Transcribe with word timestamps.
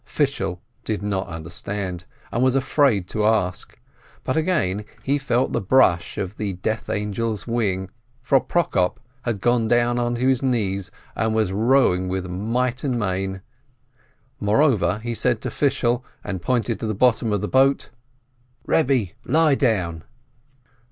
Fishel 0.03 0.59
did 0.83 1.03
not 1.03 1.27
understand, 1.27 2.05
and 2.31 2.41
was 2.43 2.55
afraid 2.55 3.07
to 3.09 3.23
ask; 3.23 3.79
but 4.23 4.35
again 4.35 4.83
he 5.03 5.19
felt 5.19 5.53
the 5.53 5.61
brush 5.61 6.17
of 6.17 6.37
the 6.37 6.53
Death 6.53 6.89
Angel's 6.89 7.45
wing, 7.45 7.87
for 8.19 8.39
Prokop 8.41 8.99
had 9.25 9.41
gone 9.41 9.67
down 9.67 9.99
onto 9.99 10.27
his 10.27 10.41
knees, 10.41 10.89
and 11.15 11.35
was 11.35 11.51
rowing 11.51 12.07
with 12.09 12.25
might 12.27 12.83
and 12.83 12.97
main. 12.97 13.43
Moreover, 14.39 15.01
he 15.03 15.13
said 15.13 15.39
to 15.41 15.51
Fishel, 15.51 16.03
and 16.23 16.41
pointed 16.41 16.79
to 16.79 16.87
the 16.87 16.95
bottom 16.95 17.31
of 17.31 17.41
the 17.41 17.47
boat: 17.47 17.91
"Kebbe, 18.67 19.13
lie 19.25 19.53
down 19.53 20.03